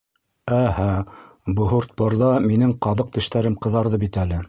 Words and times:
—Әһә, 0.59 0.87
Бһуртпорҙа 1.61 2.33
минең 2.49 2.77
ҡаҙыҡ 2.89 3.15
тештәрем 3.19 3.63
ҡыҙарҙы 3.67 4.07
битәле! 4.07 4.39